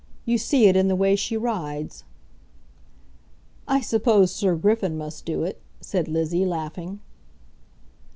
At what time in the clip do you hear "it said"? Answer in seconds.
5.43-6.07